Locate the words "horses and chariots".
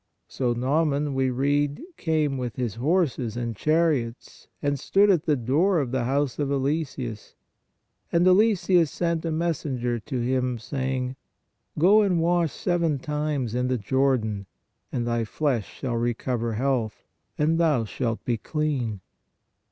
2.73-4.47